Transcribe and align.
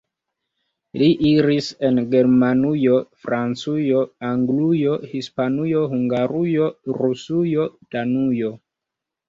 Li 1.01 1.09
iris 1.31 1.67
en 1.89 2.01
Germanujo, 2.13 2.95
Francujo, 3.27 4.01
Anglujo, 4.31 4.97
Hispanujo, 5.13 5.85
Hungarujo, 5.95 6.73
Rusujo, 6.99 7.71
Danujo. 7.95 8.55